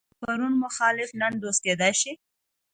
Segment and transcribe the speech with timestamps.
[0.11, 2.11] د پرون مخالف نن دوست کېدای شي.